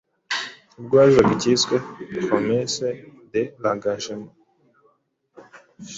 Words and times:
ubwo 0.79 0.93
hazaga 1.01 1.31
icyiswe 1.37 1.75
‘Promesse 2.27 2.87
de 3.31 3.41
l’Angagement 3.61 4.29